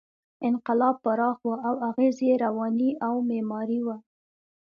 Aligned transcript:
انقلاب 0.47 0.95
پراخ 1.03 1.37
و 1.47 1.53
او 1.67 1.73
اغېز 1.89 2.17
یې 2.27 2.33
رواني 2.45 2.89
او 3.05 3.13
معماري 3.29 3.79
و. 3.85 3.87